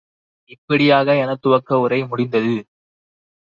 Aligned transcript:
இப்படியாக 0.51 1.15
என் 1.15 1.33
துவக்க 1.41 1.79
உரை 1.79 1.99
முடிந்தது. 2.05 2.55